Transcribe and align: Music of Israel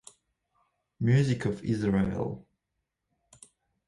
Music 0.99 1.45
of 1.45 1.63
Israel 1.63 2.43